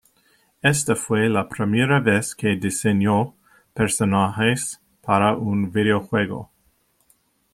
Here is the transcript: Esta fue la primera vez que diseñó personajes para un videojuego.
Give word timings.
Esta 0.63 0.95
fue 0.95 1.29
la 1.29 1.47
primera 1.47 1.99
vez 1.99 2.33
que 2.33 2.55
diseñó 2.55 3.35
personajes 3.75 4.81
para 4.99 5.35
un 5.35 5.71
videojuego. 5.71 6.49